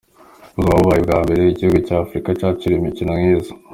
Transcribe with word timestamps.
Buzoba 0.55 0.77
bubaye 0.79 0.99
ubwa 1.01 1.17
mbere 1.25 1.41
igihugu 1.43 1.77
ca 1.87 1.95
Afrika 2.03 2.37
cakira 2.39 2.73
inkino 2.75 3.13
nkizo. 3.21 3.53